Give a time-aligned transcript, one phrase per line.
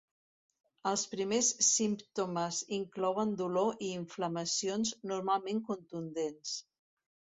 [0.91, 6.57] Els primers símptomes inclouen dolor i inflamacions normalment contundents.